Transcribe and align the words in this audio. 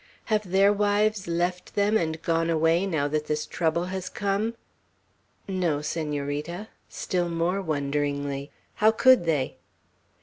"Have 0.33 0.49
their 0.49 0.73
wives 0.73 1.27
left 1.27 1.75
them 1.75 1.95
and 1.95 2.19
gone 2.23 2.49
away, 2.49 2.87
now 2.87 3.07
that 3.07 3.27
this 3.27 3.45
trouble 3.45 3.85
has 3.93 4.09
come?" 4.09 4.55
"No, 5.47 5.83
Senorita." 5.83 6.69
still 6.89 7.29
more 7.29 7.61
wonderingly; 7.61 8.49
"how 8.73 8.89
could 8.89 9.25
they?" 9.25 9.57